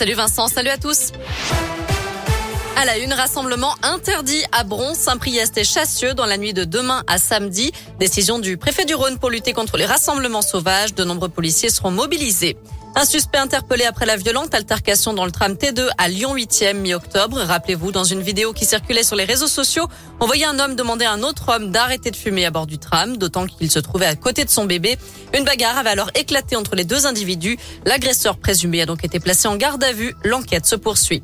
[0.00, 1.12] Salut Vincent, salut à tous.
[2.74, 7.04] À la une, rassemblement interdit à Bron, Saint-Priest et Chassieux dans la nuit de demain
[7.06, 7.70] à samedi.
[7.98, 10.94] Décision du préfet du Rhône pour lutter contre les rassemblements sauvages.
[10.94, 12.56] De nombreux policiers seront mobilisés.
[12.96, 17.38] Un suspect interpellé après la violente altercation dans le tram T2 à Lyon 8e mi-octobre.
[17.38, 19.86] Rappelez-vous, dans une vidéo qui circulait sur les réseaux sociaux,
[20.18, 22.78] on voyait un homme demander à un autre homme d'arrêter de fumer à bord du
[22.78, 24.98] tram, d'autant qu'il se trouvait à côté de son bébé.
[25.38, 27.58] Une bagarre avait alors éclaté entre les deux individus.
[27.84, 30.14] L'agresseur présumé a donc été placé en garde à vue.
[30.24, 31.22] L'enquête se poursuit.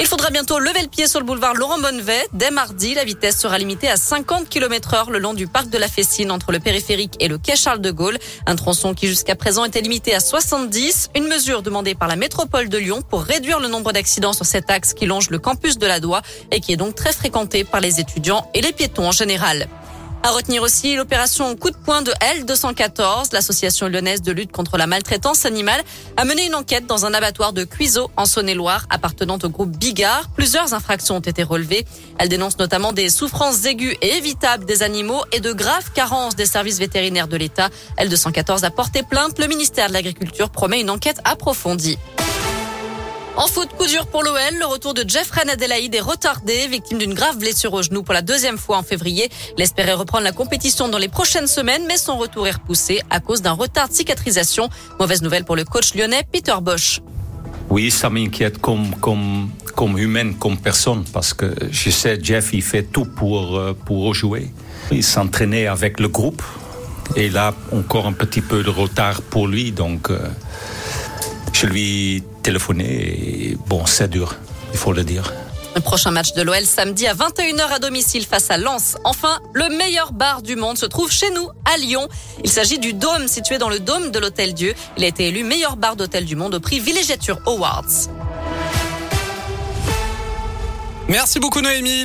[0.00, 2.26] Il faudra bientôt lever le pied sur le boulevard Laurent Bonnevet.
[2.32, 5.78] Dès mardi, la vitesse sera limitée à 50 km heure le long du parc de
[5.78, 8.18] la Fessine entre le périphérique et le quai Charles de Gaulle.
[8.46, 11.10] Un tronçon qui jusqu'à présent était limité à 70.
[11.14, 14.68] Une mesure demandée par la métropole de Lyon pour réduire le nombre d'accidents sur cet
[14.68, 17.80] axe qui longe le campus de la Doua et qui est donc très fréquenté par
[17.80, 19.68] les étudiants et les piétons en général.
[20.26, 23.34] À retenir aussi l'opération coup de poing de L214.
[23.34, 25.82] L'association lyonnaise de lutte contre la maltraitance animale
[26.16, 30.30] a mené une enquête dans un abattoir de Cuiseau en Saône-et-Loire appartenant au groupe Bigard.
[30.34, 31.84] Plusieurs infractions ont été relevées.
[32.18, 36.46] Elle dénonce notamment des souffrances aiguës et évitables des animaux et de graves carences des
[36.46, 37.68] services vétérinaires de l'État.
[37.98, 39.38] L214 a porté plainte.
[39.38, 41.98] Le ministère de l'Agriculture promet une enquête approfondie.
[43.36, 44.38] En foot, coup dur pour l'OL.
[44.60, 48.22] Le retour de Jeffrey Adelaide est retardé, victime d'une grave blessure au genou pour la
[48.22, 49.28] deuxième fois en février.
[49.58, 53.18] Il espérait reprendre la compétition dans les prochaines semaines, mais son retour est repoussé à
[53.18, 54.68] cause d'un retard de cicatrisation.
[55.00, 57.00] Mauvaise nouvelle pour le coach lyonnais Peter Bosch.
[57.70, 62.62] Oui, ça m'inquiète comme, comme, comme humaine, comme personne, parce que je sais, Jeff, il
[62.62, 64.52] fait tout pour, euh, pour jouer.
[64.92, 66.42] Il s'entraînait avec le groupe,
[67.16, 70.18] et là, encore un petit peu de retard pour lui, donc euh,
[71.64, 74.36] je lui téléphoné et bon, c'est dur,
[74.72, 75.32] il faut le dire.
[75.74, 78.96] Le prochain match de l'OL samedi à 21h à domicile face à Lens.
[79.04, 82.06] Enfin, le meilleur bar du monde se trouve chez nous, à Lyon.
[82.44, 84.74] Il s'agit du Dôme, situé dans le Dôme de l'Hôtel Dieu.
[84.96, 88.10] Il a été élu meilleur bar d'hôtel du monde au prix Villégiature Awards.
[91.08, 92.02] Merci beaucoup Noémie.